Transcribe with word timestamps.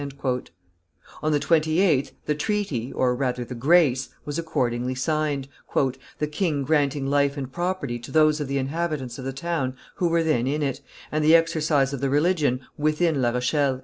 On 1.21 1.31
the 1.31 1.39
28th 1.39 2.11
the 2.25 2.33
treaty, 2.33 2.91
or 2.91 3.15
rather 3.15 3.45
the 3.45 3.53
grace, 3.53 4.09
was 4.25 4.39
accordingly 4.39 4.95
signed, 4.95 5.47
"the 6.17 6.25
king 6.25 6.63
granting 6.63 7.05
life 7.05 7.37
and 7.37 7.51
property 7.51 7.99
to 7.99 8.09
those 8.11 8.39
of 8.39 8.47
the 8.47 8.57
inhabitants 8.57 9.19
of 9.19 9.25
the 9.25 9.31
town 9.31 9.75
who 9.97 10.07
were 10.07 10.23
then 10.23 10.47
in 10.47 10.63
it, 10.63 10.81
and 11.11 11.23
the 11.23 11.35
exercise 11.35 11.93
of 11.93 12.01
the 12.01 12.09
religion 12.09 12.61
within 12.79 13.21
La 13.21 13.29
Rochelle." 13.29 13.79